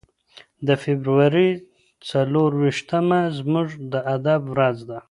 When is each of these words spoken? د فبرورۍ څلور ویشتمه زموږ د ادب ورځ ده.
د 0.67 0.69
فبرورۍ 0.83 1.49
څلور 2.09 2.49
ویشتمه 2.61 3.19
زموږ 3.39 3.67
د 3.91 3.93
ادب 4.15 4.41
ورځ 4.53 4.77
ده. 4.89 4.97